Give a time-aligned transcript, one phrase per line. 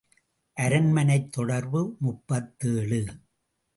[0.57, 3.01] அரண்மனைத் தொடர்பு முப்பத்தேழு.